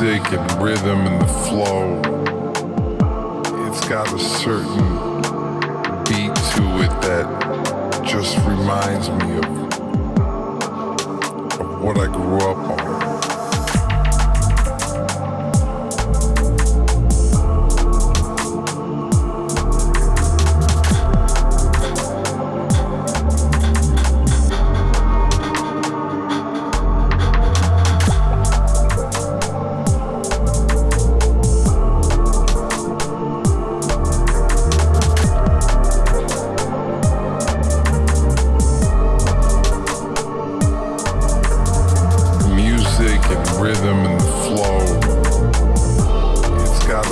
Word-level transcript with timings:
music 0.00 0.32
and 0.32 0.62
rhythm 0.62 1.06
and 1.06 1.20
the 1.20 1.26
flow. 1.26 1.98
It's 3.66 3.88
got 3.88 4.12
a 4.12 4.18
certain 4.18 5.22
beat 6.04 6.34
to 6.34 6.82
it 6.82 6.94
that 7.02 8.04
just 8.04 8.36
reminds 8.38 9.08
me 9.10 9.38
of, 9.38 9.44
of 11.60 11.82
what 11.82 11.98
I 11.98 12.06
grew 12.06 12.38
up 12.38 12.80
on. 12.80 13.07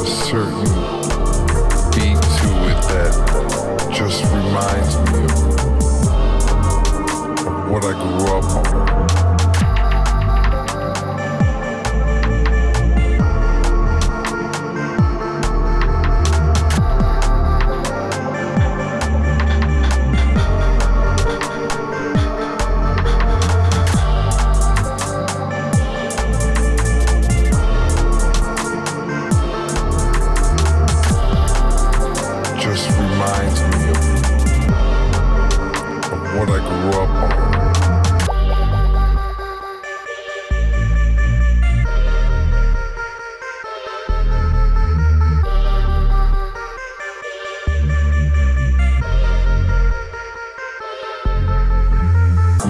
A 0.07 0.09
certain 0.09 0.65
beat 1.91 2.21
to 2.23 2.49
it 2.71 2.81
that 2.87 3.13
just 3.93 4.23
reminds 4.27 4.95
me 5.11 5.25
of, 5.25 5.33
of 7.45 7.71
what 7.71 7.85
I 7.85 7.93
grew 7.93 8.27
up 8.37 8.45
on. 8.45 8.96
Grew 36.67 36.91
up 36.91 37.09
on. 37.09 37.47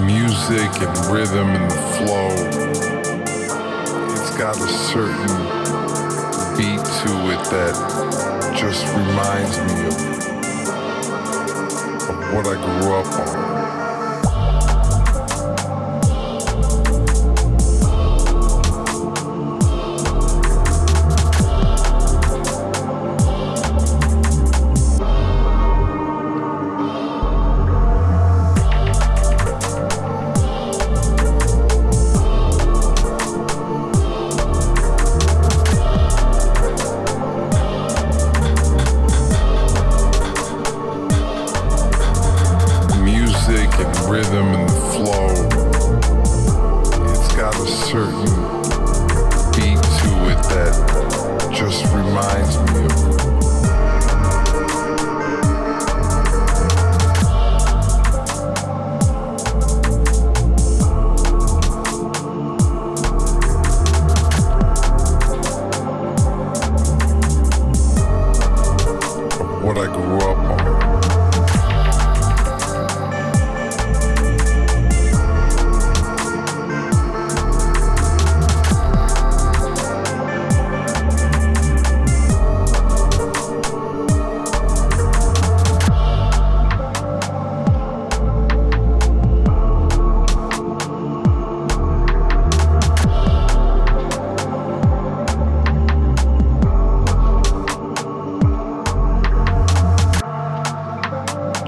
Music 0.05 0.71
and 0.81 0.97
rhythm 1.11 1.49
and 1.49 1.71
the 1.71 1.75
flow. 1.97 2.31
It's 4.11 4.37
got 4.37 4.55
a 4.57 4.67
certain 4.67 5.37
beat 6.57 6.79
to 6.79 7.11
it 7.33 7.43
that 7.51 7.75
just 8.57 8.85
reminds 8.87 9.57
me 9.59 9.87
of, 9.87 9.95
of 12.09 12.17
what 12.33 12.45
I 12.47 12.55
grew 12.55 12.93
up 12.95 13.07
on. 13.27 13.46
What 69.67 69.77
I 69.79 69.93
grew 69.93 70.17
up 70.19 70.37
on. 70.37 70.76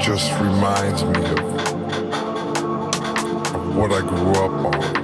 Just 0.10 0.32
reminds 0.40 1.04
me 1.04 1.24
of, 1.24 1.40
of 3.54 3.76
what 3.76 3.92
I 3.92 4.02
grew 4.02 4.32
up 4.32 4.76
on. 4.76 4.99